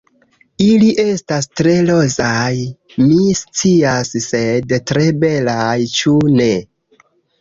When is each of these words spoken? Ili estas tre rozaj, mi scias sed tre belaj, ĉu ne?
Ili 0.67 0.87
estas 1.01 1.47
tre 1.59 1.73
rozaj, 1.89 2.55
mi 3.03 3.19
scias 3.41 4.11
sed 4.29 4.75
tre 4.93 5.07
belaj, 5.25 5.79
ĉu 6.01 6.15
ne? 6.41 6.53